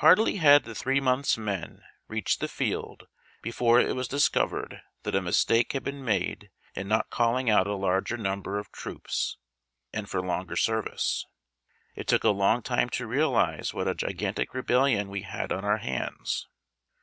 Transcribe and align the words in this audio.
ARDLY 0.00 0.38
liad 0.38 0.64
the 0.64 0.70
''Three 0.70 0.98
months 0.98 1.36
men" 1.36 1.82
reached 2.08 2.40
the 2.40 2.46
fiehl 2.46 3.02
before 3.42 3.78
it 3.78 3.94
was 3.94 4.08
discov^ 4.08 4.48
ered 4.52 4.80
that 5.02 5.14
a 5.14 5.20
mistake 5.20 5.74
had 5.74 5.84
been 5.84 6.02
made 6.02 6.48
in 6.74 6.88
not 6.88 7.10
calling 7.10 7.50
out 7.50 7.66
a 7.66 7.74
larger 7.74 8.16
number 8.16 8.58
of 8.58 8.72
troops, 8.72 9.36
and 9.92 10.08
for 10.08 10.22
longer 10.22 10.56
service;— 10.56 11.26
it 11.94 12.06
took 12.06 12.24
a 12.24 12.30
long;' 12.30 12.62
time 12.62 12.88
to 12.88 13.06
realize 13.06 13.74
what 13.74 13.88
a 13.88 14.06
si 14.08 14.14
gantic 14.14 14.54
rebellion 14.54 15.10
we 15.10 15.20
had 15.20 15.52
on 15.52 15.66
our 15.66 15.76
hands. 15.76 16.48